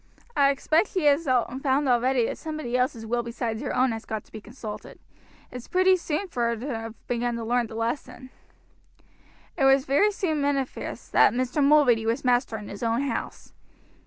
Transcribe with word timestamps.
I 0.35 0.49
expect 0.49 0.89
she 0.93 1.05
has 1.05 1.25
found 1.25 1.87
already 1.87 2.25
that 2.25 2.39
somebody 2.39 2.75
else's 2.75 3.05
will 3.05 3.21
besides 3.21 3.61
her 3.61 3.75
own 3.75 3.91
has 3.91 4.03
got 4.03 4.23
to 4.23 4.31
be 4.31 4.41
consulted; 4.41 4.97
it's 5.51 5.67
pretty 5.67 5.95
soon 5.95 6.27
for 6.27 6.47
her 6.49 6.57
to 6.57 6.75
have 6.75 7.05
begun 7.07 7.35
to 7.35 7.43
learn 7.43 7.67
the 7.67 7.75
lesson." 7.75 8.31
It 9.55 9.65
was 9.65 9.85
very 9.85 10.09
soon 10.09 10.41
manifest 10.41 11.11
that 11.11 11.33
Mr. 11.33 11.63
Mulready 11.63 12.07
was 12.07 12.25
master 12.25 12.57
in 12.57 12.67
his 12.67 12.81
own 12.81 13.03
house. 13.03 13.53